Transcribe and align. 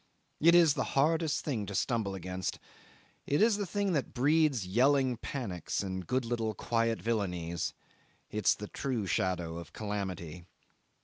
It 0.39 0.55
is 0.55 0.73
the 0.73 0.83
hardest 0.97 1.45
thing 1.45 1.67
to 1.67 1.75
stumble 1.75 2.15
against; 2.15 2.57
it 3.27 3.39
is 3.39 3.57
the 3.57 3.67
thing 3.67 3.91
that 3.93 4.15
breeds 4.15 4.65
yelling 4.65 5.15
panics 5.17 5.83
and 5.83 6.07
good 6.07 6.25
little 6.25 6.55
quiet 6.55 6.97
villainies; 6.99 7.75
it's 8.31 8.55
the 8.55 8.67
true 8.67 9.05
shadow 9.05 9.57
of 9.59 9.73
calamity. 9.73 10.45